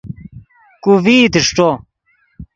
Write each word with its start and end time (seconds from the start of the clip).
کو 0.83 0.91
ڤئیت 1.03 1.33
اݰٹو 1.39 1.69